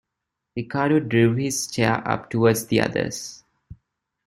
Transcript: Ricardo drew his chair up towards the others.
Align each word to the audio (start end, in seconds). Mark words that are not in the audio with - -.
Ricardo 0.57 0.99
drew 0.99 1.35
his 1.35 1.67
chair 1.67 2.01
up 2.09 2.31
towards 2.31 2.65
the 2.65 2.81
others. 2.81 3.43